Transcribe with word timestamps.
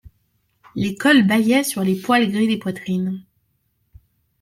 Les 0.73 0.95
cols 0.95 1.27
bâillaient 1.27 1.63
sur 1.63 1.83
les 1.83 1.93
poils 1.95 2.27
gris 2.31 2.47
des 2.47 2.57
poitrines. 2.57 3.23